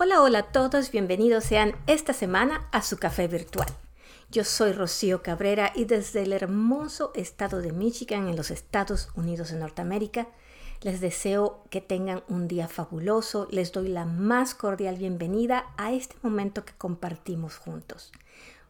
[0.00, 3.66] Hola, hola a todos, bienvenidos sean esta semana a su café virtual.
[4.30, 9.50] Yo soy Rocío Cabrera y desde el hermoso estado de Michigan en los Estados Unidos
[9.50, 10.28] de Norteamérica
[10.82, 16.14] les deseo que tengan un día fabuloso, les doy la más cordial bienvenida a este
[16.22, 18.12] momento que compartimos juntos.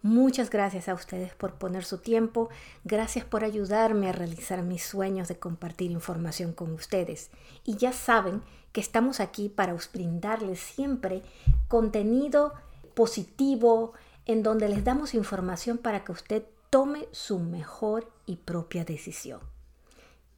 [0.01, 2.49] Muchas gracias a ustedes por poner su tiempo,
[2.85, 7.29] gracias por ayudarme a realizar mis sueños de compartir información con ustedes.
[7.65, 8.41] Y ya saben
[8.73, 11.23] que estamos aquí para brindarles siempre
[11.69, 12.55] contenido
[12.95, 13.93] positivo
[14.27, 19.41] en donde les damos información para que usted tome su mejor y propia decisión.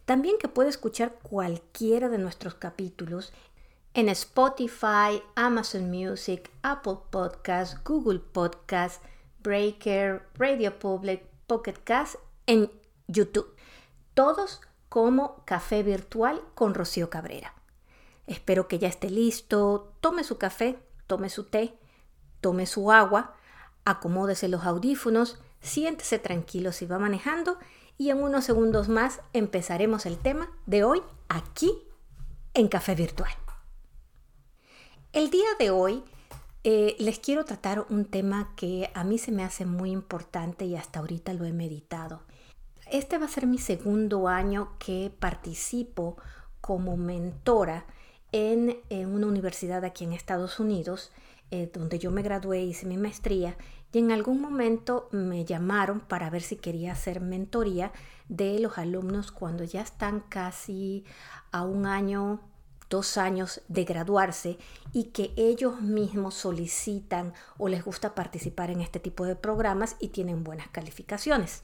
[0.06, 3.34] También que puede escuchar cualquiera de nuestros capítulos
[3.98, 9.02] en Spotify, Amazon Music, Apple Podcasts, Google Podcasts,
[9.40, 12.72] Breaker, Radio Public, Pocket Cast, en
[13.08, 13.56] YouTube.
[14.14, 17.54] Todos como Café Virtual con Rocío Cabrera.
[18.28, 19.92] Espero que ya esté listo.
[20.00, 21.78] Tome su café, tome su té
[22.42, 23.34] tome su agua,
[23.86, 27.58] acomódese los audífonos, siéntese tranquilo si va manejando
[27.98, 31.72] y en unos segundos más empezaremos el tema de hoy aquí
[32.54, 33.47] en Café Virtual.
[35.18, 36.04] El día de hoy
[36.64, 40.76] eh, les quiero tratar un tema que a mí se me hace muy importante y
[40.76, 42.22] hasta ahorita lo he meditado.
[42.92, 46.18] Este va a ser mi segundo año que participo
[46.62, 47.88] como mentora
[48.32, 51.12] en, una universidad aquí en Estados Unidos
[51.50, 53.58] eh, donde yo me gradué, hice mi maestría
[53.92, 57.92] y en algún momento me llamaron para ver si quería hacer mentoría
[58.30, 61.06] de los alumnos cuando ya están casi
[61.52, 62.40] a un año,
[62.90, 64.58] dos años de graduarse
[64.94, 70.10] y que ellos mismos solicitan o les gusta participar en este tipo de programas y
[70.10, 71.64] tienen buenas calificaciones.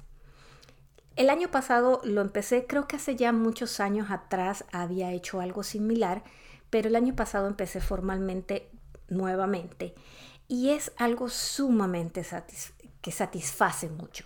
[1.16, 5.62] El año pasado lo empecé, creo que hace ya muchos años atrás había hecho algo
[5.62, 6.24] similar,
[6.70, 8.72] pero el año pasado empecé formalmente
[9.10, 9.94] nuevamente
[10.48, 12.26] y es algo sumamente
[13.02, 14.26] que satisface mucho.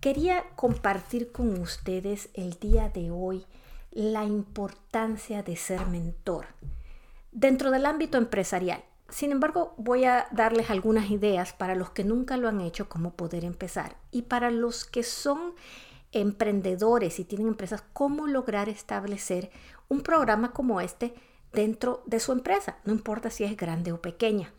[0.00, 3.46] Quería compartir con ustedes el día de hoy
[3.94, 6.46] la importancia de ser mentor
[7.30, 8.84] dentro del ámbito empresarial.
[9.08, 13.14] Sin embargo, voy a darles algunas ideas para los que nunca lo han hecho, cómo
[13.14, 13.96] poder empezar.
[14.10, 15.54] Y para los que son
[16.10, 19.50] emprendedores y tienen empresas, cómo lograr establecer
[19.88, 21.14] un programa como este
[21.52, 24.52] dentro de su empresa, no importa si es grande o pequeña.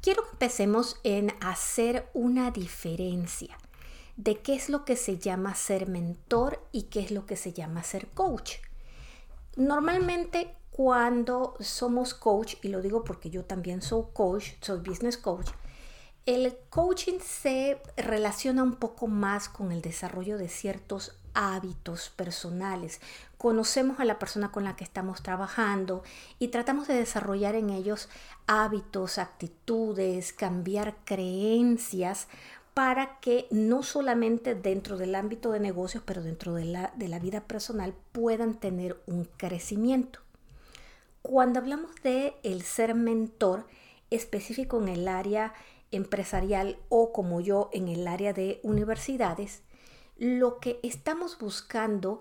[0.00, 3.58] Quiero que empecemos en hacer una diferencia
[4.18, 7.52] de qué es lo que se llama ser mentor y qué es lo que se
[7.52, 8.56] llama ser coach.
[9.56, 15.50] Normalmente cuando somos coach, y lo digo porque yo también soy coach, soy business coach,
[16.26, 23.00] el coaching se relaciona un poco más con el desarrollo de ciertos hábitos personales.
[23.38, 26.02] Conocemos a la persona con la que estamos trabajando
[26.40, 28.08] y tratamos de desarrollar en ellos
[28.48, 32.26] hábitos, actitudes, cambiar creencias
[32.78, 37.18] para que no solamente dentro del ámbito de negocios, pero dentro de la, de la
[37.18, 40.20] vida personal puedan tener un crecimiento.
[41.20, 43.66] Cuando hablamos de el ser mentor
[44.10, 45.54] específico en el área
[45.90, 49.62] empresarial o como yo en el área de universidades,
[50.16, 52.20] lo que estamos buscando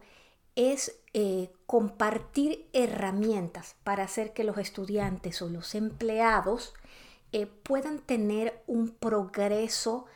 [0.56, 6.74] es eh, compartir herramientas para hacer que los estudiantes o los empleados
[7.32, 10.08] eh, puedan tener un progreso,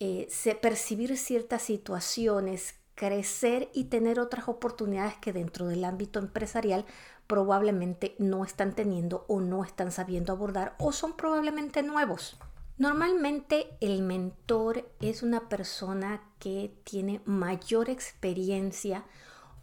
[0.00, 0.28] eh,
[0.60, 6.84] percibir ciertas situaciones, crecer y tener otras oportunidades que dentro del ámbito empresarial
[7.26, 12.36] probablemente no están teniendo o no están sabiendo abordar o son probablemente nuevos.
[12.76, 19.04] Normalmente el mentor es una persona que tiene mayor experiencia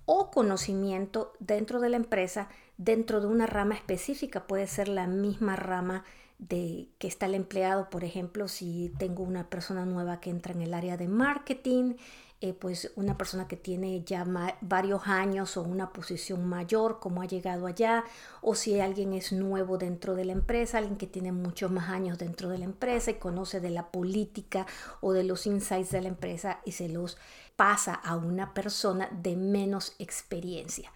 [0.05, 4.47] o conocimiento dentro de la empresa, dentro de una rama específica.
[4.47, 6.03] Puede ser la misma rama
[6.39, 10.61] de que está el empleado, por ejemplo, si tengo una persona nueva que entra en
[10.61, 11.95] el área de marketing,
[12.39, 14.23] eh, pues una persona que tiene ya
[14.61, 18.03] varios años o una posición mayor, como ha llegado allá,
[18.41, 22.19] o si alguien es nuevo dentro de la empresa, alguien que tiene muchos más años
[22.19, 24.67] dentro de la empresa y conoce de la política
[25.01, 27.17] o de los insights de la empresa y se los
[27.55, 30.91] pasa a una persona de menos experiencia.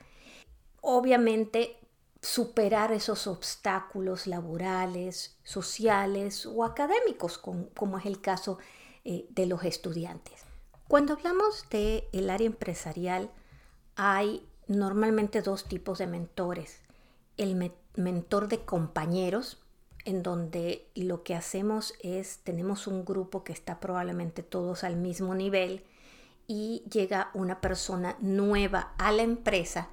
[0.82, 1.78] Obviamente
[2.22, 8.60] superar esos obstáculos laborales, sociales o académicos, como, es el caso
[9.04, 10.46] eh, de los estudiantes.
[10.88, 13.32] Cuando hablamos de el área empresarial,
[13.96, 16.82] hay normalmente dos tipos de mentores.
[17.38, 19.64] El mentor de compañeros,
[20.06, 25.34] en donde lo que hacemos es, tenemos un grupo que está probablemente todos al mismo
[25.34, 25.86] nivel
[26.46, 29.90] y llega una persona nueva a la empresa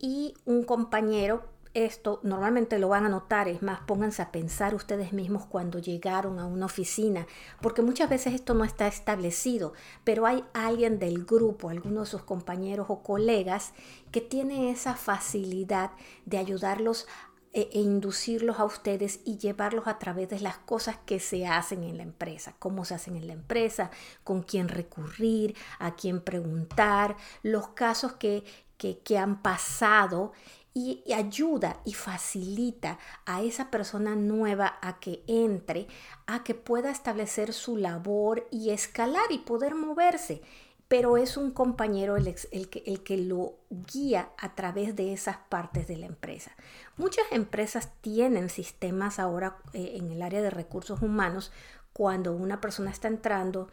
[0.00, 1.44] y un compañero,
[1.74, 6.40] esto normalmente lo van a notar, es más, pónganse a pensar ustedes mismos cuando llegaron
[6.40, 7.26] a una oficina,
[7.60, 12.22] porque muchas veces esto no está establecido, pero hay alguien del grupo, alguno de sus
[12.22, 13.72] compañeros o colegas,
[14.10, 15.92] que tiene esa facilidad
[16.24, 17.06] de ayudarlos
[17.52, 21.82] e, e, inducirlos a ustedes y llevarlos a través de las cosas que se hacen
[21.82, 23.90] en la empresa, cómo se hacen en la empresa,
[24.24, 28.44] con quién recurrir, a quién preguntar, los casos que,
[28.80, 30.32] que, han pasado
[30.72, 35.86] y, ayuda y facilita a esa persona nueva a que entre,
[36.26, 40.42] a que pueda establecer su labor y escalar y poder moverse
[40.90, 42.34] pero es un compañero el,
[42.68, 46.50] que, lo guía a través de esas partes de la empresa.
[46.96, 51.52] Muchas empresas tienen sistemas ahora eh, en el área de recursos humanos.
[51.92, 53.68] Cuando una persona está entrando,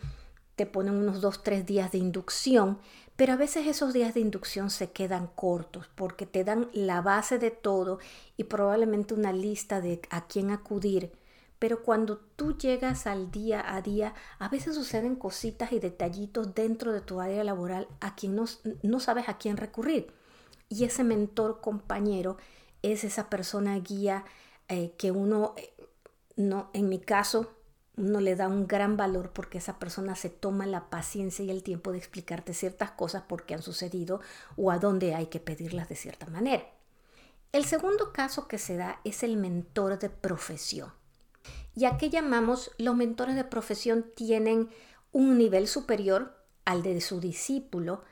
[0.56, 2.78] te ponen unos dos, tres días de inducción,
[3.18, 7.40] pero a veces esos días de inducción se quedan cortos porque te dan la base
[7.40, 8.00] de todo
[8.38, 11.12] y probablemente una lista de a quién acudir
[11.60, 16.92] pero cuando tú llegas al día a día, a veces suceden cositas y detallitos dentro
[16.92, 18.46] de tu área laboral a quien no,
[18.84, 20.14] no sabes a quién recurrir.
[20.70, 22.38] Y ese mentor compañero
[22.84, 24.26] es esa persona guía
[24.68, 25.74] eh, que uno, eh,
[26.36, 27.57] no, en mi caso,
[27.98, 31.64] uno le da un gran valor porque esa persona se toma la paciencia y el
[31.64, 34.22] tiempo de explicarte ciertas cosas porque han sucedido
[34.56, 36.64] o a dónde hay que pedirlas de cierta manera.
[37.52, 40.94] El segundo caso que se da es el mentor de profesión.
[41.76, 44.70] ¿Y a qué llamamos los mentores de profesión tienen
[45.12, 48.04] un nivel superior al de su discípulo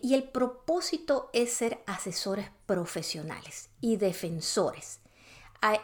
[0.00, 5.00] y el propósito es ser asesores profesionales y defensores,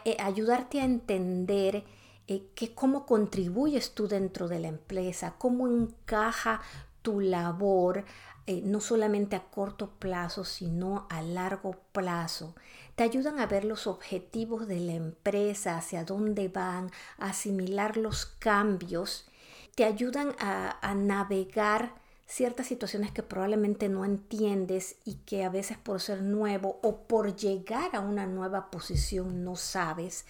[0.05, 1.83] eh, ayudarte a entender
[2.27, 6.61] eh, que cómo contribuyes tú dentro de la empresa, cómo encaja
[7.01, 8.03] tu labor
[8.47, 12.55] eh, no solamente a corto plazo, sino a largo plazo.
[12.95, 18.25] Te ayudan a ver los objetivos de la empresa, hacia dónde van, a asimilar los
[18.25, 19.27] cambios.
[19.73, 21.95] Te ayudan a, a navegar
[22.27, 27.35] ciertas situaciones que probablemente no entiendes y que a veces por ser nuevo o por
[27.35, 30.25] llegar a una nueva posición no sabes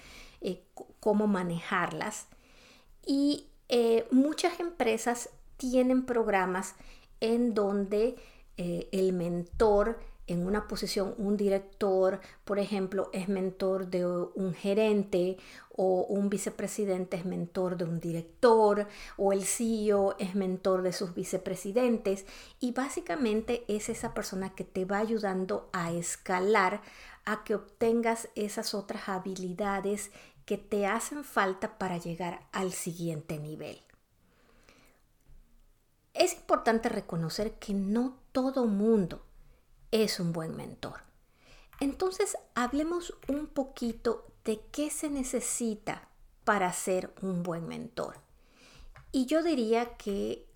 [0.46, 0.64] eh,
[1.00, 2.28] cómo manejarlas.
[3.06, 6.76] Y eh, muchas empresas tienen programas
[7.20, 8.16] en donde
[8.58, 15.38] eh, el mentor en una posición, un director, por ejemplo, es mentor de un gerente
[15.70, 18.88] o un vicepresidente es mentor de un director
[19.18, 22.26] o el CEO es mentor de sus vicepresidentes
[22.60, 26.82] y básicamente es esa persona que te va ayudando a escalar
[27.26, 30.12] a que obtengas esas otras habilidades
[30.46, 33.82] que te hacen falta para llegar al siguiente nivel.
[36.14, 39.26] Es importante reconocer que no todo mundo
[39.92, 41.02] es un buen mentor.
[41.80, 46.08] Entonces, hablemos un poquito de qué se necesita
[46.44, 48.20] para ser un buen mentor.
[49.12, 50.48] Y yo diría que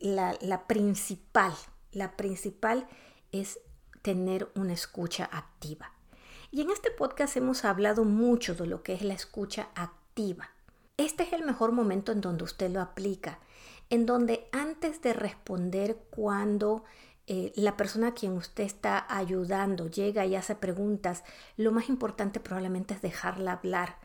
[0.00, 1.54] la, principal,
[1.92, 2.86] la principal
[3.32, 3.58] es
[4.02, 5.93] tener una escucha activa.
[6.54, 10.50] Y en este podcast hemos hablado mucho de lo que es la escucha activa.
[10.96, 13.40] Este es el mejor momento en donde usted lo aplica
[13.90, 16.84] en donde antes de responder cuando
[17.26, 21.24] eh, la persona a quien usted está ayudando llega y hace preguntas,
[21.56, 23.96] lo más importante probablemente es dejarla hablar,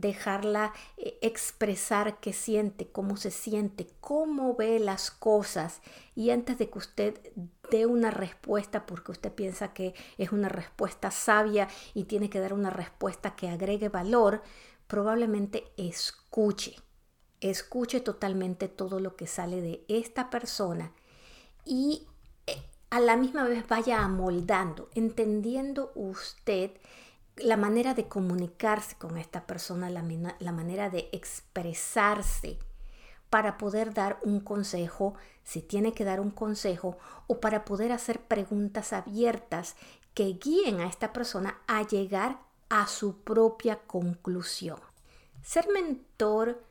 [0.00, 5.80] dejarla eh, expresar qué siente, cómo se siente, cómo ve las cosas.
[6.14, 7.20] Y antes de que usted
[7.70, 12.52] dé una respuesta porque usted piensa que es una respuesta sabia y tiene que dar
[12.52, 14.42] una respuesta que agregue valor,
[14.86, 16.76] probablemente escuche.
[17.40, 20.92] Escuche totalmente todo lo que sale de esta persona
[21.64, 22.06] y
[22.46, 26.72] eh, a la misma vez vaya amoldando, entendiendo usted
[27.42, 30.04] la manera de comunicarse con esta persona, la,
[30.38, 32.58] la, manera de expresarse
[33.28, 38.20] para poder dar un consejo, si tiene que dar un consejo, o para poder hacer
[38.20, 39.76] preguntas abiertas
[40.14, 44.80] que guíen a esta persona a llegar a su propia conclusión.
[45.42, 46.62] Ser mentor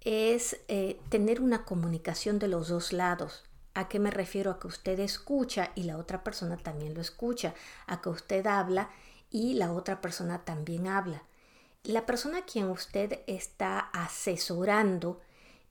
[0.00, 3.44] es eh, tener una comunicación de los dos lados.
[3.74, 4.50] ¿A qué me refiero?
[4.50, 7.54] A que usted escucha y la otra persona también lo escucha.
[7.86, 8.90] A que usted habla
[9.30, 11.24] y la otra persona también habla.
[11.82, 15.20] La persona a quien usted está asesorando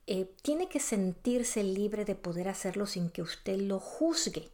[0.08, 4.50] eh, tiene que sentirse libre de poder hacerlo sin que usted lo juzgue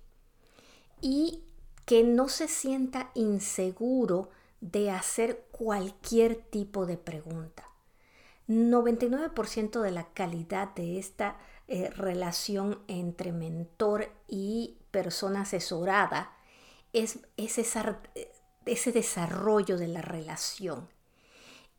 [1.01, 1.43] y
[1.85, 7.63] que no se sienta inseguro de hacer cualquier tipo de pregunta.
[8.47, 16.31] 99% de la calidad de esta eh, relación entre mentor y persona asesorada
[16.93, 17.19] es,
[18.65, 20.87] ese desarrollo de la relación.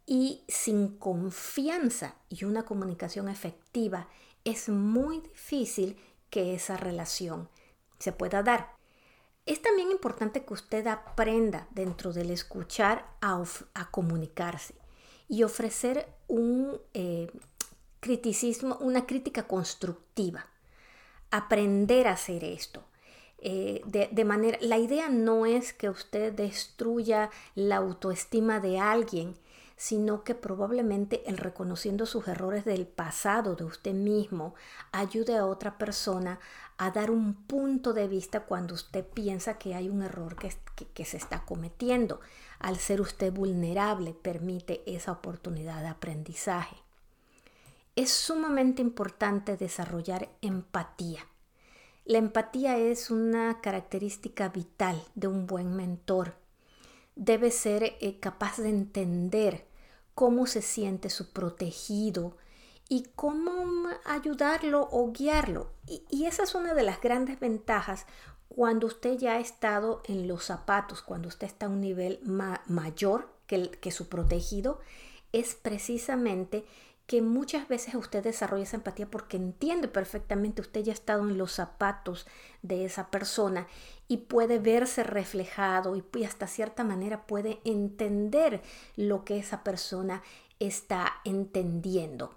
[0.07, 4.09] Y sin confianza y una comunicación efectiva,
[4.45, 5.97] es muy difícil
[6.31, 7.49] que esa relación
[7.99, 8.77] se pueda dar.
[9.47, 13.43] Es también importante que usted aprenda dentro del escuchar a,
[13.91, 14.75] comunicarse
[15.29, 17.31] y ofrecer un eh,
[18.01, 20.47] criticismo, una crítica constructiva.
[21.31, 22.85] Aprender a hacer esto.
[23.39, 29.37] Eh, de, manera, la idea no es que usted destruya la autoestima de alguien,
[29.77, 34.55] sino que probablemente el reconociendo sus errores del pasado de usted mismo
[34.91, 36.41] ayude a otra persona
[36.79, 40.55] a dar un punto de vista cuando usted piensa que hay un error que,
[40.95, 42.21] que se está cometiendo.
[42.59, 46.77] Al ser usted vulnerable, permite esa oportunidad de aprendizaje.
[47.97, 51.27] Es sumamente importante desarrollar empatía.
[52.07, 56.35] La empatía es una característica vital de un buen mentor
[57.17, 59.67] debe ser eh, capaz de entender
[60.15, 62.37] cómo se siente su protegido
[62.89, 65.73] y cómo ayudarlo o guiarlo.
[65.89, 68.07] Y, esa es una de las grandes ventajas
[68.49, 73.29] cuando usted ya ha estado en los zapatos, cuando usted está a un nivel mayor
[73.47, 74.79] que, que su protegido,
[75.33, 76.65] es precisamente
[77.07, 81.39] que muchas veces usted desarrolla esa empatía porque entiende perfectamente, usted ya ha estado en
[81.39, 82.27] los zapatos
[82.63, 83.69] de esa persona
[84.09, 88.63] y puede verse reflejado y hasta cierta manera puede entender
[88.97, 90.23] lo que esa persona
[90.59, 92.35] está entendiendo.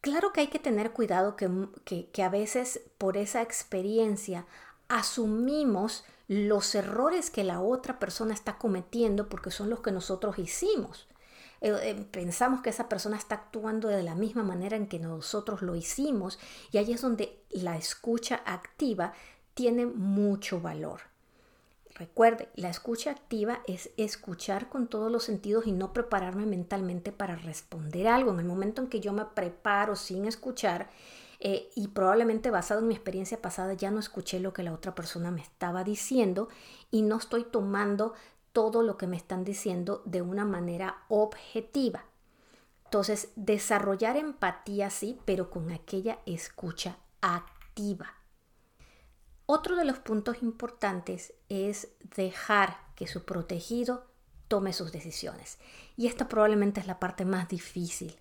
[0.00, 4.46] Claro que hay que tener cuidado que, que, a veces por esa experiencia
[4.88, 11.06] asumimos los errores que la otra persona está cometiendo porque son los que nosotros hicimos.
[11.60, 15.62] Eh, eh, pensamos que esa persona está actuando de la misma manera en que nosotros
[15.62, 16.38] lo hicimos
[16.72, 19.12] y ahí es donde la escucha activa
[19.54, 21.02] tiene mucho valor.
[21.94, 27.36] Recuerde, la escucha activa es escuchar con todos los sentidos y no prepararme mentalmente para
[27.36, 28.32] responder algo.
[28.32, 30.88] En el momento en que yo me preparo sin escuchar
[31.40, 34.94] eh, y probablemente basado en mi experiencia pasada ya no escuché lo que la otra
[34.94, 36.48] persona me estaba diciendo
[36.90, 38.14] y no estoy tomando
[38.52, 42.04] todo lo que me están diciendo de una manera objetiva.
[42.84, 48.14] Entonces, desarrollar empatía sí, pero con aquella escucha activa.
[49.46, 54.06] Otro de los puntos importantes es dejar que su protegido
[54.48, 55.58] tome sus decisiones.
[55.96, 58.16] Y esta probablemente es la parte más difícil,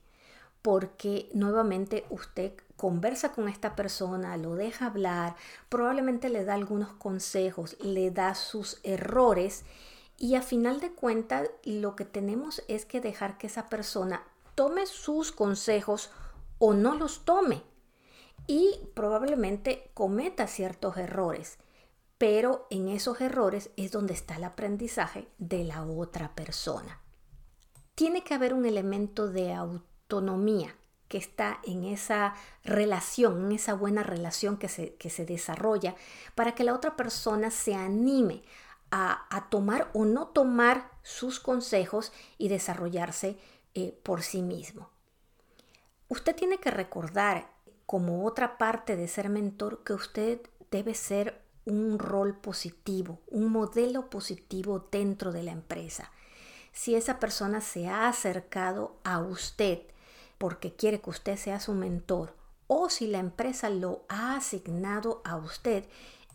[0.61, 5.35] porque nuevamente usted conversa con esta persona, lo deja hablar,
[5.69, 9.65] probablemente le da algunos consejos, le da sus errores
[10.19, 14.23] y a final de cuentas, lo que tenemos es que dejar que esa persona
[14.53, 16.11] tome sus consejos
[16.57, 17.63] o no los tome.
[18.45, 21.57] Y probablemente cometa ciertos errores.
[22.17, 26.99] Pero en esos errores es donde está el aprendizaje de la otra persona.
[27.95, 30.75] Tiene que haber un elemento de autonomía
[31.07, 35.95] que está en esa relación, en esa buena relación que se, que se desarrolla,
[36.35, 38.43] para que la otra persona se anime
[38.91, 43.37] a, tomar o no tomar sus consejos y desarrollarse
[43.75, 44.89] eh, por sí mismo.
[46.07, 47.51] Usted tiene que recordar
[47.85, 50.41] como otra parte de ser mentor que usted
[50.71, 56.11] debe ser un rol positivo, un modelo positivo dentro de la empresa.
[56.71, 59.81] Si esa persona se ha acercado a usted
[60.37, 62.33] porque quiere que usted sea su mentor
[62.67, 65.85] o si la empresa lo ha asignado a usted,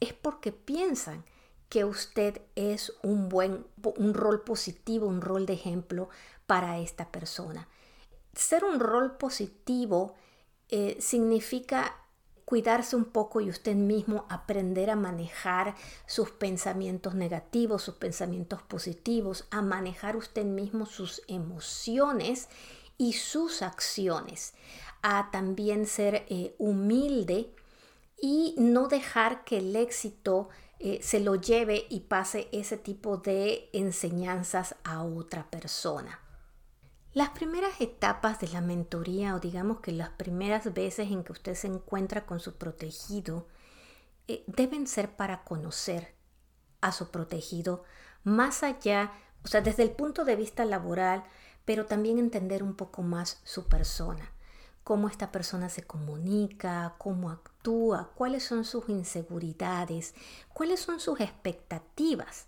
[0.00, 1.24] es porque piensan
[1.74, 3.66] que usted es un buen,
[3.96, 6.08] un rol positivo, un rol de ejemplo
[6.46, 7.66] para esta persona.
[8.32, 10.14] Ser un rol positivo
[10.68, 11.96] eh, significa
[12.44, 15.74] cuidarse un poco y usted mismo aprender a manejar
[16.06, 22.48] sus pensamientos negativos, sus pensamientos positivos, a manejar usted mismo sus emociones
[22.98, 24.54] y sus acciones,
[25.02, 27.52] a también ser eh, humilde
[28.16, 30.50] y no dejar que el éxito
[30.86, 36.20] eh, se lo lleve y pase ese tipo de enseñanzas a otra persona.
[37.14, 41.54] Las primeras etapas de la mentoría o digamos que las primeras veces en que usted
[41.54, 43.48] se encuentra con su protegido
[44.28, 46.14] eh, deben ser para conocer
[46.82, 47.84] a su protegido
[48.22, 49.10] más allá,
[49.42, 51.24] o sea, desde el punto de vista laboral,
[51.64, 54.34] pero también entender un poco más su persona
[54.84, 57.53] cómo esta persona se comunica, cómo actúa,
[58.14, 60.14] cuáles son sus inseguridades,
[60.52, 62.46] cuáles son sus expectativas.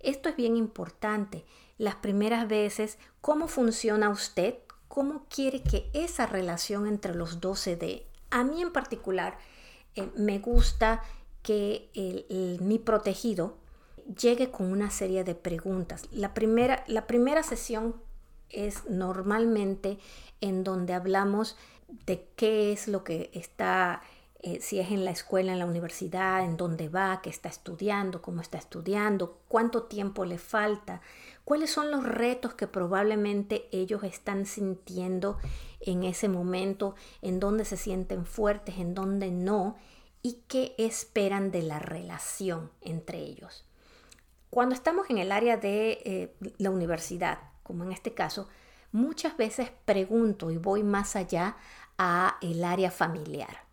[0.00, 1.44] Esto es bien importante.
[1.78, 4.58] Las primeras veces, cómo funciona usted
[4.92, 8.06] cómo quiere que esa relación entre los dos se dé.
[8.30, 9.38] A mí en particular
[9.94, 11.02] eh, me gusta
[11.42, 11.88] que
[12.60, 13.56] mi protegido
[14.20, 16.06] llegue con una serie de preguntas.
[16.12, 17.96] La primera, la primera sesión
[18.50, 19.98] es normalmente
[20.42, 21.56] en donde hablamos
[22.04, 24.02] de qué es lo que está,
[24.44, 28.22] eh, si es en la escuela, en la universidad, en dónde va, qué está estudiando,
[28.22, 31.00] cómo está estudiando, cuánto tiempo le falta,
[31.44, 35.38] cuáles son los retos que probablemente ellos están sintiendo
[35.80, 39.76] en ese momento, en dónde se sienten fuertes, en dónde no,
[40.22, 43.64] y qué esperan de la relación entre ellos.
[44.50, 48.48] Cuando estamos en el área de eh, la universidad, como en este caso,
[48.90, 51.56] muchas veces pregunto y voy más allá
[51.96, 53.71] a el área familiar.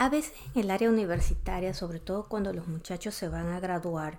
[0.00, 4.18] A veces en el área universitaria, sobre todo cuando los muchachos se van a graduar,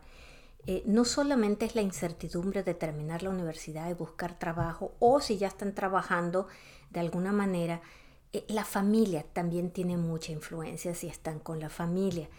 [0.67, 5.39] eh, no solamente es la incertidumbre de terminar la universidad y buscar trabajo, o si
[5.39, 6.47] ya están trabajando
[6.91, 7.81] de alguna manera,
[8.31, 12.29] eh, la familia también tiene mucha influencia si están con la familia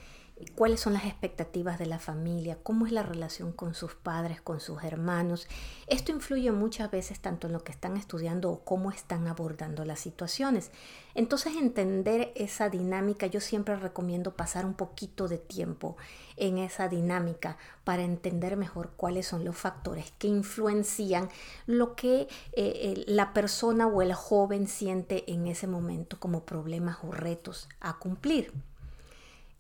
[0.47, 4.61] cuáles son las expectativas de la familia, cómo es la relación con sus padres, con
[4.61, 5.47] sus hermanos.
[5.87, 10.01] Esto influye muchas veces tanto en lo que están estudiando o cómo están abordando las
[10.01, 10.71] situaciones.
[11.15, 15.97] Entonces entender esa dinámica, yo siempre recomiendo pasar un poquito de tiempo
[16.37, 21.29] en esa dinámica para entender mejor cuáles son los factores que influencian
[21.67, 27.11] lo que eh, la persona o el joven siente en ese momento como problemas o
[27.13, 28.53] retos a cumplir.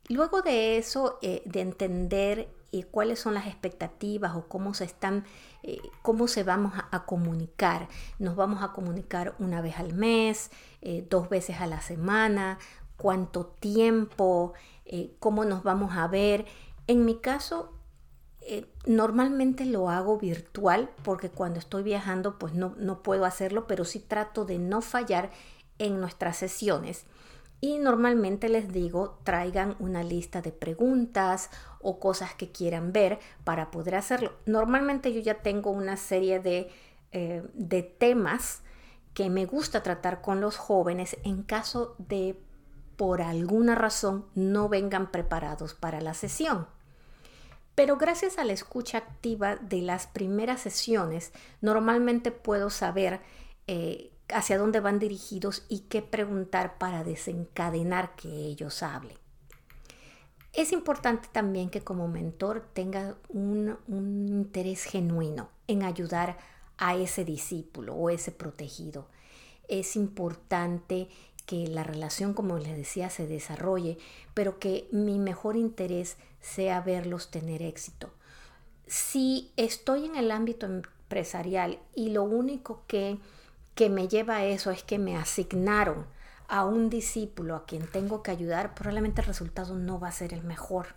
[0.08, 5.24] Luego de eso, eh, de entender eh, cuáles son las expectativas o cómo se están,
[5.62, 7.88] eh, cómo se vamos a, comunicar.
[8.18, 10.50] Nos vamos a comunicar una vez al mes,
[11.08, 12.58] dos veces a la semana,
[12.96, 14.54] cuánto tiempo,
[15.20, 16.46] cómo nos vamos a ver.
[16.88, 17.78] En mi caso,
[18.86, 24.00] normalmente lo hago virtual porque cuando estoy viajando pues no, no puedo hacerlo, pero sí
[24.00, 25.30] trato de no fallar
[25.78, 27.06] en nuestras sesiones
[27.62, 31.48] y normalmente les digo traigan una lista de preguntas
[31.80, 34.32] o cosas que quieran ver para poder hacerlo.
[34.46, 36.70] Normalmente yo ya tengo una serie de,
[37.12, 38.62] eh, de temas
[39.14, 42.36] que me gusta tratar con los jóvenes en caso de
[42.96, 46.66] por alguna razón no vengan preparados para la sesión.
[47.76, 53.20] Pero gracias a la escucha activa de las primeras sesiones, normalmente puedo saber
[53.68, 59.16] eh, hacia dónde van dirigidos y qué preguntar para desencadenar que ellos hablen.
[60.52, 66.36] Es importante también que como mentor tenga un, interés genuino en ayudar
[66.76, 69.08] a ese discípulo o ese protegido.
[69.68, 71.08] Es importante
[71.46, 73.96] que la relación, como les decía, se desarrolle,
[74.34, 78.10] pero que mi mejor interés sea verlos tener éxito.
[78.86, 83.18] Si estoy en el ámbito empresarial y lo único que
[83.74, 86.06] que me lleva a eso es que me asignaron
[86.48, 90.34] a un discípulo a quien tengo que ayudar, probablemente el resultado no va a ser
[90.34, 90.88] el mejor.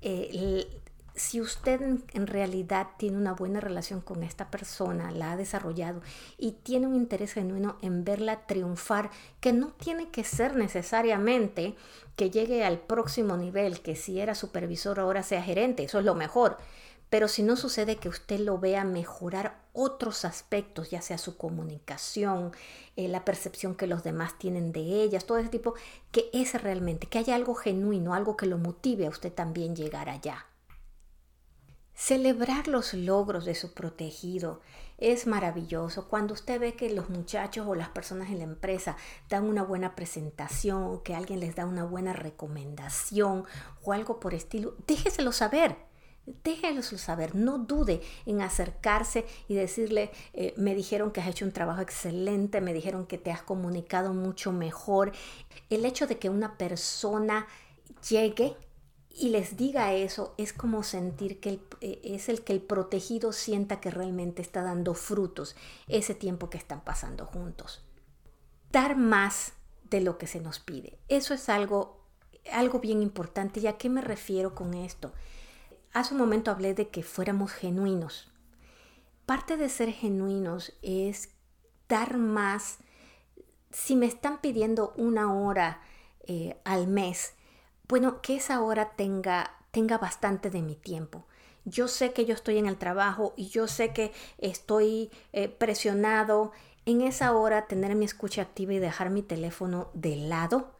[0.00, 0.80] Eh,
[1.18, 6.00] si usted en, realidad tiene una buena relación con esta persona, la ha desarrollado
[6.38, 11.74] y tiene un interés genuino en verla triunfar, que no tiene que ser necesariamente
[12.16, 16.14] que llegue al próximo nivel, que si era supervisor ahora sea gerente, eso es lo
[16.14, 16.56] mejor,
[17.10, 22.50] pero si no sucede que usted lo vea mejorar otros aspectos, ya sea su comunicación,
[22.96, 25.74] eh, la percepción que los demás tienen de ellas, todo ese tipo,
[26.10, 30.08] que es realmente, que haya algo genuino, algo que lo motive a usted también llegar
[30.08, 30.46] allá.
[31.94, 34.60] Celebrar los logros de su protegido
[34.98, 36.08] es maravilloso.
[36.08, 38.96] Cuando usted ve que los muchachos o las personas en la empresa
[39.28, 43.44] dan una buena presentación, que alguien les da una buena recomendación
[43.84, 45.87] o algo por estilo, déjeselo saber
[46.44, 51.52] Déjelo saber, no dude en acercarse y decirle, eh, me dijeron que has hecho un
[51.52, 55.12] trabajo excelente, me dijeron que te has comunicado mucho mejor.
[55.70, 57.46] El hecho de que una persona
[58.08, 58.56] llegue
[59.10, 63.80] y les diga eso es como sentir que eh, es el que el protegido sienta
[63.80, 65.56] que realmente está dando frutos
[65.88, 67.84] ese tiempo que están pasando juntos.
[68.70, 69.54] Dar más
[69.90, 70.98] de lo que se nos pide.
[71.08, 72.04] Eso es algo,
[72.52, 73.60] algo bien importante.
[73.60, 75.12] ¿Y a qué me refiero con esto?
[75.92, 78.30] Hace un momento hablé de que fuéramos genuinos.
[79.26, 81.30] Parte de ser genuinos es
[81.88, 82.78] dar más.
[83.70, 85.80] Si me están pidiendo una hora
[86.20, 87.34] eh, al mes,
[87.88, 91.24] bueno, que esa hora tenga, tenga bastante de mi tiempo.
[91.64, 96.52] Yo sé que yo estoy en el trabajo y yo sé que estoy eh, presionado.
[96.86, 100.77] En esa hora tener mi escucha activa y dejar mi teléfono de lado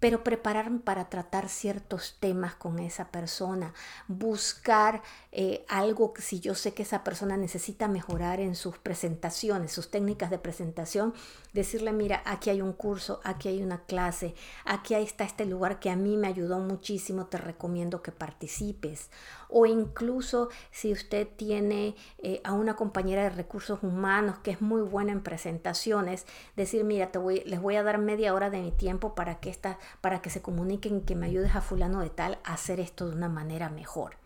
[0.00, 3.72] pero prepararme para tratar ciertos temas con esa persona,
[4.08, 9.72] buscar eh, algo que si yo sé que esa persona necesita mejorar en sus presentaciones,
[9.72, 11.14] sus técnicas de presentación,
[11.52, 15.90] decirle, mira, aquí hay un curso, aquí hay una clase, aquí está este lugar que
[15.90, 19.10] a mí me ayudó muchísimo, te recomiendo que participes.
[19.48, 24.82] O incluso si usted tiene eh, a una compañera de recursos humanos que es muy
[24.82, 28.72] buena en presentaciones, decir, mira, te voy, les voy a dar media hora de mi
[28.72, 32.38] tiempo para que esta para que se comuniquen que me ayudes a fulano de tal
[32.44, 34.16] a hacer esto de una manera mejor.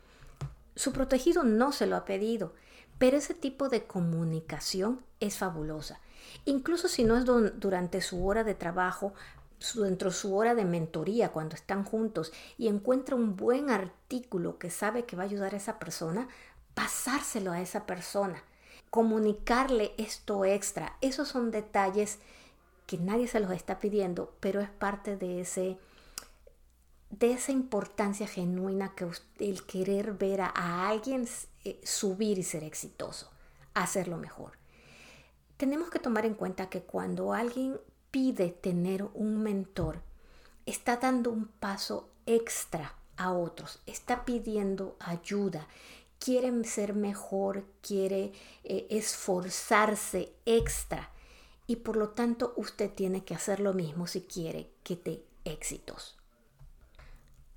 [0.77, 2.55] Su protegido no se lo ha pedido,
[2.99, 6.01] pero ese tipo de comunicación es fabulosa.
[6.44, 9.14] Incluso si no es durante su hora de trabajo,
[9.75, 14.70] dentro de su hora de mentoría, cuando están juntos y encuentra un buen artículo que
[14.70, 16.29] sabe que va a ayudar a esa persona,
[16.75, 18.42] pasárselo a esa persona,
[18.90, 20.96] comunicarle esto extra.
[21.01, 22.18] Esos son detalles
[22.90, 25.79] que nadie se los está pidiendo, pero es parte de ese
[27.09, 31.29] de esa importancia genuina que el querer ver a, alguien
[31.64, 33.31] eh, subir y ser exitoso,
[33.74, 34.59] hacerlo mejor.
[35.57, 37.79] Tenemos que tomar en cuenta que cuando alguien
[38.11, 40.03] pide tener un mentor,
[40.66, 45.68] está dando un paso extra a otros, está pidiendo ayuda,
[46.18, 48.33] quiere ser mejor, quiere
[48.64, 51.11] eh, esforzarse extra
[51.70, 56.18] y por lo tanto usted tiene que hacer lo mismo si quiere que te éxitos.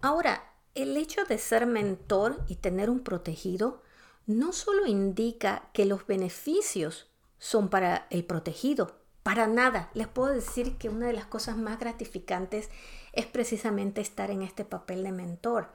[0.02, 3.82] Ahora, el hecho de ser mentor y tener un protegido
[4.28, 7.08] no solo indica que los beneficios
[7.39, 9.89] son para el protegido, para nada.
[9.95, 12.69] Les puedo decir que una de las cosas más gratificantes
[13.13, 15.69] es precisamente estar en este papel de mentor.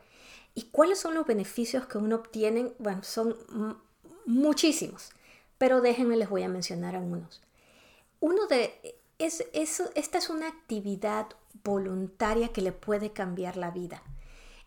[0.55, 2.73] ¿Y cuáles son los beneficios que uno obtiene?
[2.79, 3.37] Bueno, son
[4.27, 5.11] muchísimos,
[5.59, 7.43] pero déjenme les voy a mencionar algunos.
[8.21, 11.29] Uno de es, esta es una actividad
[11.65, 14.03] voluntaria que le puede cambiar la vida.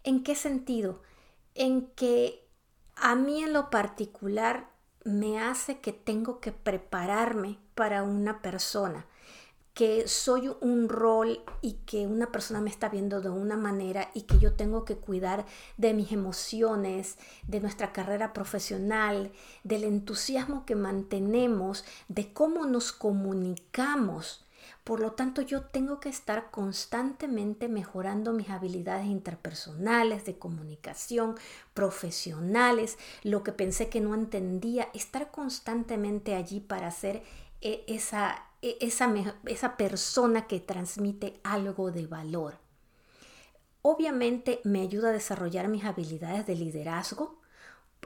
[0.04, 1.02] ¿En qué sentido?
[1.56, 2.48] En que
[2.96, 4.70] a mí en lo particular
[5.04, 9.06] me hace que tengo que prepararme para una persona
[9.74, 14.24] que soy un rol y que una persona me está viendo de una manera y
[14.24, 15.46] que yo tengo que cuidar
[15.78, 19.32] de mis emociones, de nuestra carrera profesional,
[19.64, 24.46] del entusiasmo que mantenemos, de cómo nos comunicamos.
[24.84, 31.36] Por lo tanto, yo tengo que estar constantemente mejorando mis habilidades interpersonales, de comunicación,
[31.74, 37.24] profesionales, lo que pensé que no entendía, estar constantemente allí para hacer
[37.62, 39.14] e, esa esa,
[39.46, 42.60] esa persona que transmite algo de valor.
[43.82, 47.42] Obviamente me ayuda a desarrollar mis habilidades de liderazgo,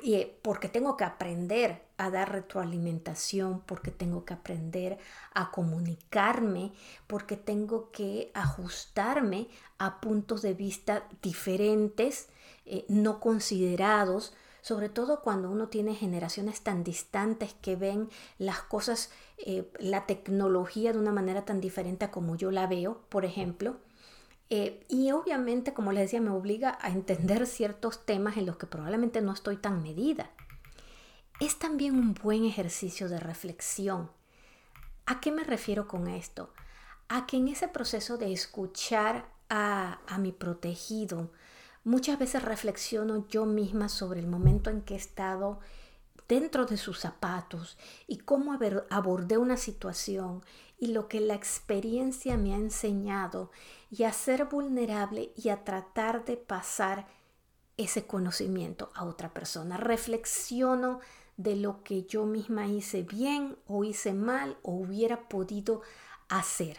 [0.04, 4.98] eh, porque tengo que aprender a dar retroalimentación, porque tengo que aprender
[5.34, 6.74] a comunicarme,
[7.08, 12.28] porque tengo que ajustarme a puntos de vista diferentes,
[12.66, 14.34] eh, no considerados,
[14.66, 20.92] sobre todo cuando uno tiene generaciones tan distantes que ven las cosas, eh, la tecnología
[20.92, 23.78] de una manera tan diferente a como yo la veo, por ejemplo.
[24.50, 28.66] Eh, y obviamente, como les decía, me obliga a entender ciertos temas en los que
[28.66, 30.32] probablemente no estoy tan medida.
[31.40, 34.10] Es también un buen ejercicio de reflexión.
[35.06, 36.52] ¿A qué me refiero con esto?
[37.08, 41.30] A que en ese proceso de escuchar a, a mi protegido,
[41.86, 45.60] Muchas veces reflexiono yo misma sobre el momento en que he estado
[46.28, 48.58] dentro de sus zapatos y cómo
[48.90, 50.44] abordé una situación
[50.80, 53.52] y lo que la experiencia me ha enseñado
[53.92, 57.06] y a ser vulnerable y a tratar de pasar
[57.78, 59.78] ese conocimiento a otra persona.
[59.78, 61.02] Reflexiono
[61.38, 65.84] de lo que yo misma hice bien o hice mal o hubiera podido
[66.30, 66.78] hacer.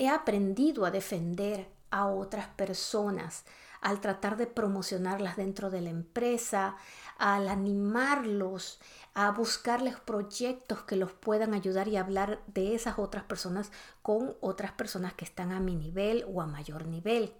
[0.00, 3.44] he aprendido a defender a otras personas,
[3.80, 6.76] al tratar de promocionarlas dentro de la empresa,
[7.18, 8.80] al animarlos,
[9.14, 13.70] a buscarles proyectos que los puedan ayudar y hablar de esas otras personas
[14.02, 17.34] con otras personas que están a mi nivel o a mayor nivel.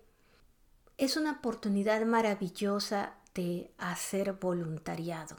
[0.98, 5.36] Es una oportunidad maravillosa de hacer voluntariado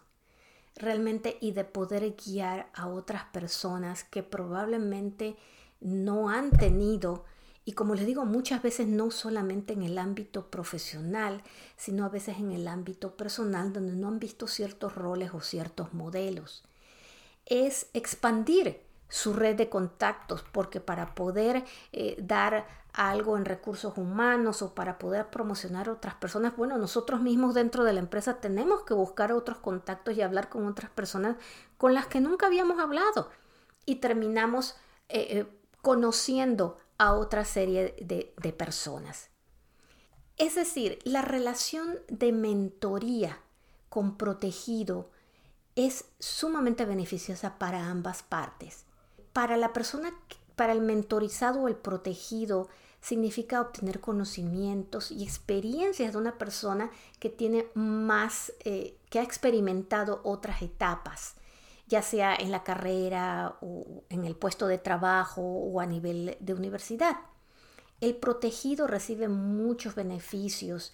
[0.75, 5.35] realmente y de poder guiar a otras personas que probablemente
[5.79, 7.25] no han tenido
[7.65, 11.41] y como les digo, muchas veces no solamente en el ámbito profesional,
[11.77, 15.93] sino a veces en el ámbito personal donde no han visto ciertos roles o ciertos
[15.93, 16.63] modelos.
[17.45, 24.61] Es expandir su red de contactos, porque para poder eh, dar algo en recursos humanos
[24.61, 28.83] o para poder promocionar a otras personas, bueno, nosotros mismos dentro de la empresa tenemos
[28.83, 31.37] que buscar otros contactos y hablar con otras personas
[31.77, 33.29] con las que nunca habíamos hablado
[33.85, 34.75] y terminamos
[35.09, 35.45] eh, eh,
[35.81, 39.29] conociendo a otra serie de, de personas.
[40.37, 43.39] Es decir, la relación de mentoría
[43.89, 45.09] con protegido
[45.75, 48.85] es sumamente beneficiosa para ambas partes.
[49.33, 50.13] Para la persona,
[50.55, 52.69] para el mentorizado o el protegido,
[53.01, 60.21] significa obtener conocimientos y experiencias de una persona que tiene más, eh, que ha experimentado
[60.23, 61.35] otras etapas,
[61.87, 66.53] ya sea en la carrera o en el puesto de trabajo o a nivel de
[66.53, 67.17] universidad.
[68.01, 70.93] El protegido recibe muchos beneficios,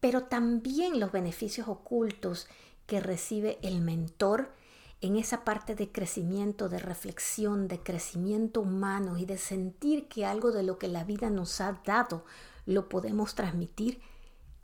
[0.00, 2.46] pero también los beneficios ocultos
[2.86, 4.52] que recibe el mentor
[5.00, 10.50] en esa parte de crecimiento, de reflexión, de crecimiento humano y de sentir que algo
[10.50, 12.24] de lo que la vida nos ha dado
[12.66, 14.00] lo podemos transmitir,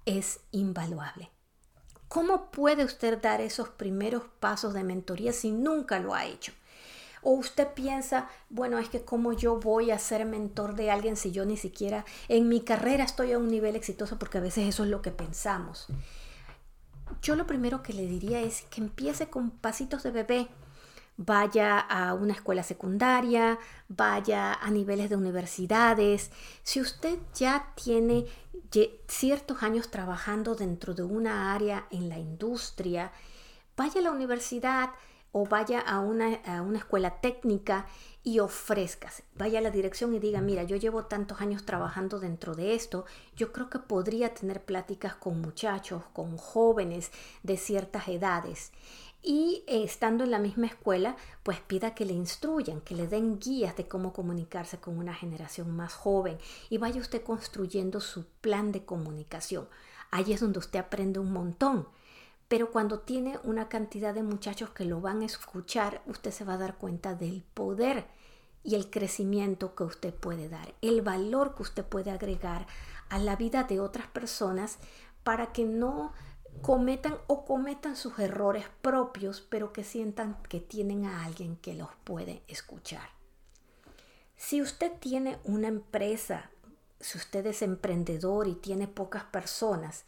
[0.04, 1.33] es invaluable.
[2.14, 6.52] ¿Cómo puede usted dar esos primeros pasos de mentoría si nunca lo ha hecho?
[7.22, 11.32] O usted piensa, bueno, es que cómo yo voy a ser mentor de alguien si
[11.32, 14.84] yo ni siquiera en mi carrera estoy a un nivel exitoso, porque a veces eso
[14.84, 15.88] es lo que pensamos
[17.24, 20.48] yo lo primero que le diría es que empiece con pasitos de bebé.
[21.16, 26.30] Vaya a una escuela secundaria, vaya a niveles de universidades.
[26.62, 28.26] Si usted ya tiene
[29.06, 33.12] ciertos años trabajando dentro de una área en la industria,
[33.76, 34.90] vaya a la universidad
[35.30, 37.86] o vaya a una, a una escuela técnica
[38.22, 39.22] y ofrezcas.
[39.34, 43.04] Vaya a la dirección y diga, mira, yo llevo tantos años trabajando dentro de esto,
[43.36, 47.10] yo creo que podría tener pláticas con muchachos, con jóvenes
[47.42, 48.72] de ciertas edades.
[49.26, 53.40] Y eh, estando en la misma escuela, pues pida que le instruyan, que le den
[53.40, 56.36] guías de cómo comunicarse con una generación más joven
[56.68, 59.66] y vaya usted construyendo su plan de comunicación.
[60.10, 61.88] Ahí es donde usted aprende un montón.
[62.48, 66.54] Pero cuando tiene una cantidad de muchachos que lo van a escuchar, usted se va
[66.54, 68.06] a dar cuenta del poder
[68.62, 72.66] y el crecimiento que usted puede dar, el valor que usted puede agregar
[73.08, 74.78] a la vida de otras personas
[75.22, 76.12] para que no
[76.62, 81.90] cometan o cometan sus errores propios, pero que sientan que tienen a alguien que los
[82.04, 83.08] puede escuchar.
[84.36, 86.50] Si usted tiene una empresa,
[87.00, 90.04] si usted es emprendedor y tiene pocas personas,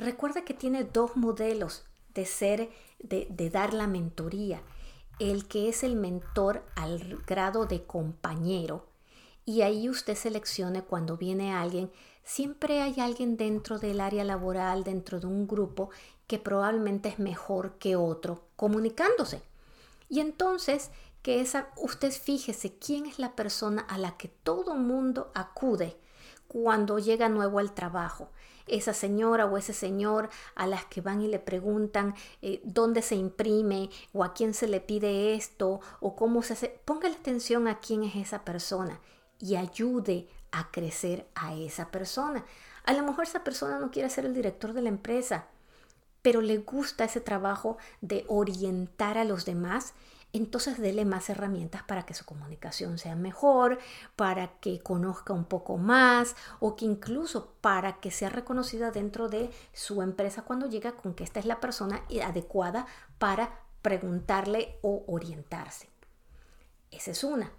[0.00, 1.84] Recuerda que tiene dos modelos
[2.14, 4.62] de ser, de, de dar la mentoría.
[5.18, 8.86] El que es el mentor al grado de compañero
[9.44, 11.90] y ahí usted seleccione cuando viene alguien,
[12.24, 15.90] siempre hay alguien dentro del área laboral, dentro de un grupo,
[16.26, 19.42] que probablemente es mejor que otro comunicándose.
[20.08, 20.90] Y entonces,
[21.22, 25.96] que esa, usted fíjese quién es la persona a la que todo mundo acude
[26.48, 28.30] cuando llega nuevo al trabajo
[28.70, 33.16] esa señora o ese señor a las que van y le preguntan eh, dónde se
[33.16, 36.80] imprime o a quién se le pide esto o cómo se hace.
[36.84, 39.00] Póngale atención a quién es esa persona
[39.38, 42.44] y ayude a crecer a esa persona.
[42.84, 45.46] A lo mejor esa persona no quiere ser el director de la empresa,
[46.22, 49.94] pero le gusta ese trabajo de orientar a los demás
[50.32, 53.78] entonces dele más herramientas para que su comunicación sea mejor,
[54.14, 59.50] para que conozca un poco más o que incluso para que sea reconocida dentro de
[59.72, 62.86] su empresa cuando llega con que esta es la persona adecuada
[63.18, 65.88] para preguntarle o orientarse.
[66.92, 67.50] Esa es una.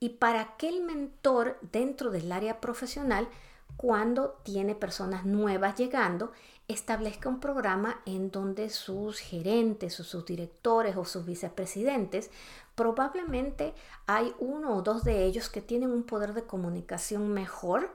[0.00, 3.28] Y para que el mentor dentro del área profesional,
[3.76, 6.32] cuando tiene personas nuevas llegando,
[6.68, 12.30] establezca un programa en donde sus gerentes o sus directores o sus vicepresidentes,
[12.74, 13.74] probablemente
[14.06, 17.94] hay uno o dos de ellos que tienen un poder de comunicación mejor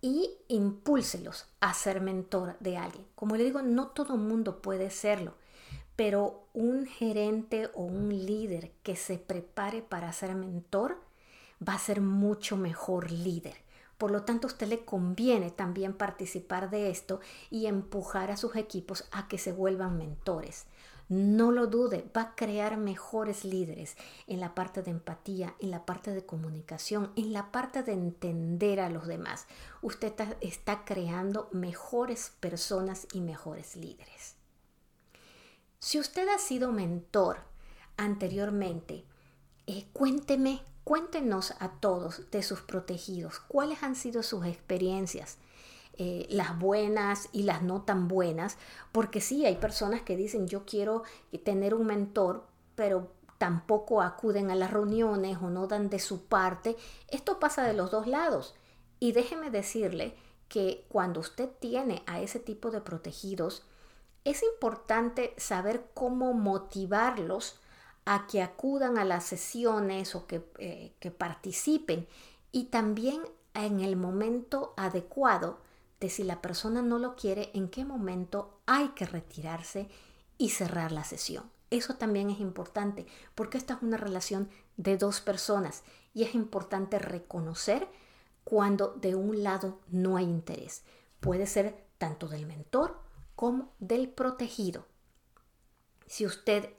[0.00, 3.06] y impúlselos a ser mentor de alguien.
[3.14, 5.34] Como le digo, no todo mundo puede serlo,
[5.96, 11.00] pero un gerente o un líder que se prepare para ser mentor
[11.66, 13.56] va a ser mucho mejor líder.
[13.98, 18.56] Por lo tanto, a usted le conviene también participar de esto y empujar a sus
[18.56, 20.66] equipos a que se vuelvan mentores.
[21.08, 25.84] No lo dude, va a crear mejores líderes en la parte de empatía, en la
[25.84, 29.46] parte de comunicación, en la parte de entender a los demás.
[29.82, 34.33] Usted está creando mejores personas y mejores líderes.
[35.84, 37.40] Si usted ha sido mentor
[37.98, 39.04] anteriormente,
[39.66, 45.38] eh, cuénteme Cuéntenos a todos de sus protegidos, cuáles han sido sus experiencias,
[45.96, 48.58] eh, las buenas y las no tan buenas,
[48.92, 51.04] porque sí, hay personas que dicen yo quiero
[51.42, 52.44] tener un mentor,
[52.74, 56.76] pero tampoco acuden a las reuniones o no dan de su parte.
[57.08, 58.54] Esto pasa de los dos lados.
[59.00, 60.14] Y déjeme decirle
[60.48, 63.62] que cuando usted tiene a ese tipo de protegidos,
[64.24, 67.60] es importante saber cómo motivarlos
[68.06, 72.06] a que acudan a las sesiones o que, eh, que participen
[72.52, 73.22] y también
[73.54, 75.58] en el momento adecuado
[76.00, 79.88] de si la persona no lo quiere, en qué momento hay que retirarse
[80.36, 81.50] y cerrar la sesión.
[81.70, 85.82] Eso también es importante porque esta es una relación de dos personas
[86.12, 87.88] y es importante reconocer
[88.44, 90.84] cuando de un lado no hay interés.
[91.20, 93.03] Puede ser tanto del mentor
[93.36, 94.86] como del protegido.
[96.06, 96.70] Si usted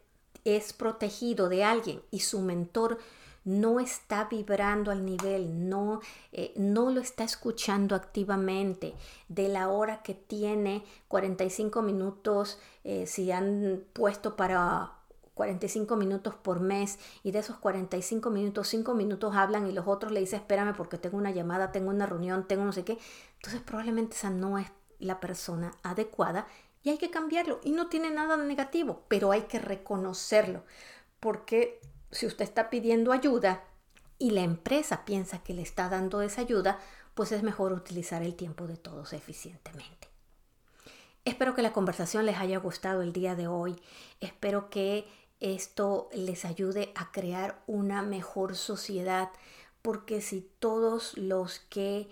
[0.43, 2.99] es protegido de alguien y su mentor
[3.45, 8.95] no está vibrando al nivel, no, eh, no lo está escuchando activamente,
[9.29, 14.93] de la hora que tiene 45 minutos, eh, si han puesto para
[15.35, 20.11] 45 minutos por mes y de esos 45 minutos, 5 minutos hablan y los otros
[20.11, 22.97] le dicen espérame porque tengo una llamada, tengo una reunión, tengo no sé qué,
[23.35, 26.47] entonces probablemente esa no es la persona adecuada
[26.83, 30.63] y hay que cambiarlo y no tiene nada de negativo, pero hay que reconocerlo
[31.19, 31.81] porque
[32.11, 33.63] si usted está pidiendo ayuda
[34.19, 36.79] y la empresa piensa que le está dando esa ayuda,
[37.15, 40.07] pues es mejor utilizar el tiempo de todos eficientemente.
[41.25, 43.81] Espero que la conversación les haya gustado el día de hoy.
[44.19, 45.07] Espero que
[45.39, 49.29] esto les ayude a crear una mejor sociedad,
[49.81, 52.07] porque si todos los que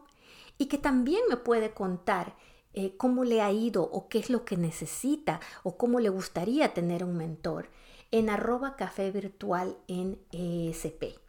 [0.59, 2.35] y que también me puede contar
[2.73, 6.71] eh, cómo le ha ido o qué es lo que necesita o cómo le gustaría
[6.71, 7.71] tener un mentor
[8.11, 11.19] en arroba café virtual en ESP.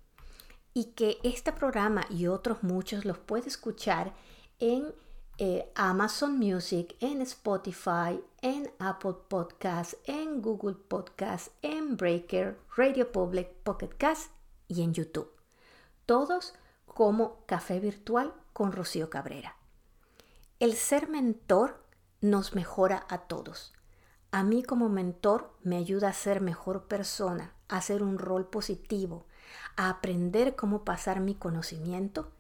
[0.75, 4.13] Y que este programa y otros muchos los puede escuchar
[4.61, 4.93] en
[5.39, 13.49] eh, Amazon Music, en Spotify, en Apple Podcasts, en Google Podcasts, en Breaker, Radio Public,
[13.63, 14.33] Pocket Cast
[14.67, 15.31] y en YouTube.
[16.07, 16.55] Todos
[16.87, 19.57] como Café Virtual con Rocío Cabrera.
[20.59, 21.85] El ser mentor
[22.21, 23.73] nos mejora a todos.
[24.31, 29.25] A mí como mentor me ayuda a ser mejor persona, a hacer un rol positivo,
[29.77, 32.31] a aprender cómo pasar mi conocimiento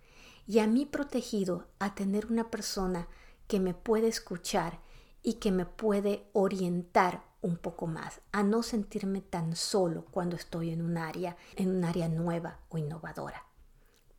[0.47, 3.09] y a mí protegido a tener una persona
[3.47, 4.81] que me puede escuchar
[5.23, 10.71] y que me puede orientar un poco más, a no sentirme tan solo cuando estoy
[10.71, 13.45] en un área, en un área nueva o innovadora.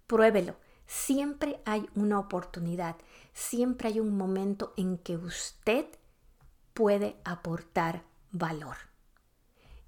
[0.07, 0.55] Pruébelo.
[0.87, 2.95] Siempre hay una oportunidad,
[3.31, 5.85] siempre hay un momento en que usted
[6.79, 8.77] puede aportar valor.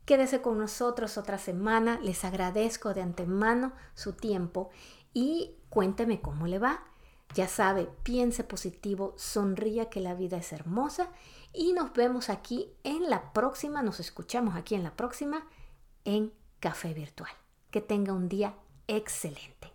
[0.04, 4.72] Quédese con nosotros otra semana, les agradezco de antemano su tiempo
[5.14, 6.84] y cuénteme cómo le va.
[7.34, 11.08] Ya sabe, piense positivo, sonría que la vida es hermosa
[11.54, 15.48] y nos vemos aquí en la próxima, nos escuchamos aquí en la próxima
[16.04, 17.32] en Café Virtual.
[17.70, 18.54] Que tenga un día
[18.88, 19.71] excelente.